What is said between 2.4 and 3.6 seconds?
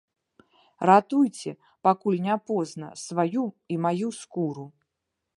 позна, сваю